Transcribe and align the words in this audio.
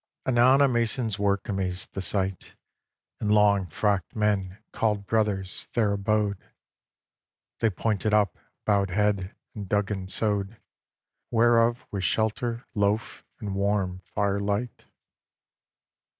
VII 0.25 0.31
Anon 0.31 0.61
a 0.61 0.67
mason's 0.67 1.19
work 1.19 1.47
amazed 1.47 1.93
the 1.93 2.01
sight, 2.01 2.55
And 3.19 3.31
long 3.31 3.67
frocked 3.67 4.15
men, 4.15 4.57
called 4.71 5.05
Brothers, 5.05 5.67
there 5.73 5.91
abode. 5.91 6.39
They 7.59 7.69
pointed 7.69 8.11
up, 8.11 8.35
bowed 8.65 8.89
head, 8.89 9.35
and 9.53 9.69
dug 9.69 9.91
and 9.91 10.09
sowed; 10.09 10.57
Whereof 11.29 11.85
was 11.91 12.03
shelter, 12.03 12.65
loaf, 12.73 13.23
and 13.39 13.53
warm 13.53 13.99
firelight. 13.99 14.85